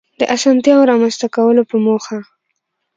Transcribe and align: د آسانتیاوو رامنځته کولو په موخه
د 0.19 0.21
آسانتیاوو 0.35 0.87
رامنځته 0.91 1.27
کولو 1.35 1.61
په 1.69 1.75
موخه 1.85 2.17